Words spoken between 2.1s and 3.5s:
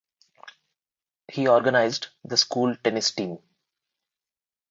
the school tennis team.